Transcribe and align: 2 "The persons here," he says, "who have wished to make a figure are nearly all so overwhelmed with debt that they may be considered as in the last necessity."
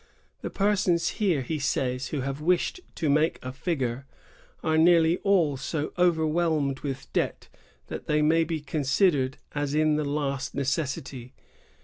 2 0.41 0.47
"The 0.47 0.49
persons 0.49 1.07
here," 1.21 1.43
he 1.43 1.59
says, 1.59 2.07
"who 2.07 2.21
have 2.21 2.41
wished 2.41 2.79
to 2.95 3.07
make 3.07 3.37
a 3.43 3.51
figure 3.51 4.07
are 4.63 4.75
nearly 4.75 5.17
all 5.17 5.57
so 5.57 5.93
overwhelmed 5.95 6.79
with 6.79 7.13
debt 7.13 7.49
that 7.85 8.07
they 8.07 8.23
may 8.23 8.43
be 8.43 8.61
considered 8.61 9.37
as 9.53 9.75
in 9.75 9.97
the 9.97 10.03
last 10.03 10.55
necessity." 10.55 11.35